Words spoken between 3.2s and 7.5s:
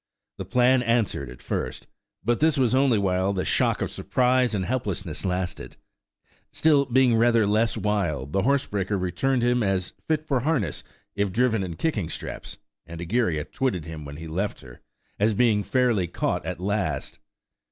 the shock of surprise and helplessness lasted. Still, being rather